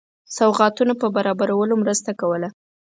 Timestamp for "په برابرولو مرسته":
1.01-2.11